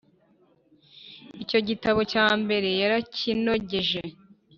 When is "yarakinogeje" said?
2.81-4.01